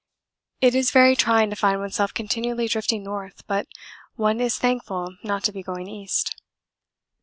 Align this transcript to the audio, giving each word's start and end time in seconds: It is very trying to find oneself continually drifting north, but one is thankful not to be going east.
It 0.61 0.73
is 0.73 0.89
very 0.89 1.15
trying 1.15 1.51
to 1.51 1.55
find 1.55 1.79
oneself 1.79 2.11
continually 2.11 2.67
drifting 2.67 3.03
north, 3.03 3.45
but 3.45 3.67
one 4.15 4.41
is 4.41 4.57
thankful 4.57 5.15
not 5.23 5.43
to 5.43 5.51
be 5.51 5.61
going 5.61 5.85
east. 5.87 6.41